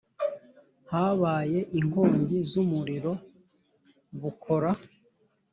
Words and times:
habaye 0.91 1.59
inkongi 1.79 2.37
z’umuriro 2.49 3.13
bukora 4.21 4.71